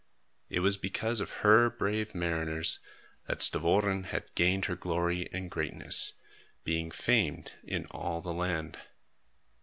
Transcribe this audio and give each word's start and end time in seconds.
It 0.49 0.61
was 0.61 0.77
because 0.77 1.19
of 1.19 1.29
her 1.45 1.69
brave 1.69 2.15
mariners, 2.15 2.79
that 3.27 3.41
Stavoren 3.43 4.05
had 4.05 4.33
gained 4.33 4.65
her 4.65 4.75
glory 4.75 5.31
and 5.31 5.51
greatness, 5.51 6.13
being 6.63 6.89
famed 6.89 7.51
in 7.63 7.85
all 7.91 8.19
the 8.19 8.33
land. 8.33 8.79